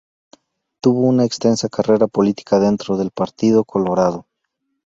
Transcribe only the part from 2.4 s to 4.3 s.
dentro del Partido Colorado.